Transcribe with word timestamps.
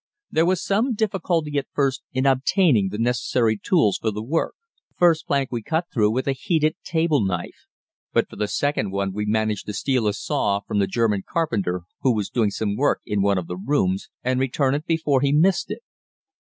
There 0.31 0.47
was 0.47 0.63
some 0.65 0.95
difficulty 0.95 1.59
at 1.59 1.67
first 1.73 2.01
in 2.11 2.25
obtaining 2.25 2.89
the 2.89 2.97
necessary 2.97 3.55
tools 3.55 3.99
for 4.01 4.09
the 4.09 4.23
work. 4.23 4.55
The 4.89 4.95
first 4.97 5.27
plank 5.27 5.51
we 5.51 5.61
cut 5.61 5.85
through 5.93 6.09
with 6.09 6.27
a 6.27 6.31
heated 6.33 6.75
table 6.83 7.23
knife, 7.23 7.67
but 8.11 8.27
for 8.27 8.35
the 8.35 8.47
second 8.47 8.89
one 8.91 9.13
we 9.13 9.27
managed 9.27 9.67
to 9.67 9.73
steal 9.73 10.07
a 10.07 10.13
saw 10.15 10.61
from 10.61 10.79
the 10.79 10.87
German 10.87 11.21
carpenter 11.29 11.83
who 11.99 12.15
was 12.15 12.31
doing 12.31 12.49
some 12.49 12.75
work 12.75 13.01
in 13.05 13.21
one 13.21 13.37
of 13.37 13.45
the 13.45 13.57
rooms, 13.57 14.09
and 14.23 14.39
return 14.39 14.73
it 14.73 14.87
before 14.87 15.21
he 15.21 15.31
missed 15.31 15.69
it. 15.69 15.83